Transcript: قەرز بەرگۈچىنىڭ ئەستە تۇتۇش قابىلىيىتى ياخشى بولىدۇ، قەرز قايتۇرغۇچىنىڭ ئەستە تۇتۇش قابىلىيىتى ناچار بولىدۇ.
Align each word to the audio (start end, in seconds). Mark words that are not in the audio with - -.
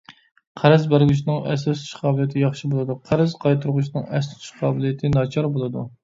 قەرز 0.59 0.85
بەرگۈچىنىڭ 0.91 1.35
ئەستە 1.49 1.73
تۇتۇش 1.75 1.91
قابىلىيىتى 1.99 2.41
ياخشى 2.43 2.69
بولىدۇ، 2.71 2.95
قەرز 3.09 3.35
قايتۇرغۇچىنىڭ 3.43 4.07
ئەستە 4.07 4.39
تۇتۇش 4.39 4.55
قابىلىيىتى 4.63 5.13
ناچار 5.17 5.49
بولىدۇ. 5.59 5.85